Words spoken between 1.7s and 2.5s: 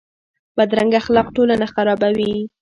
خرابوي